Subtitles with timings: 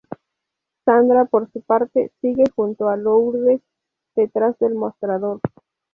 [0.83, 3.61] Sandra, por su parte, sigue junto a Lourdes
[4.15, 5.39] detrás del mostrador.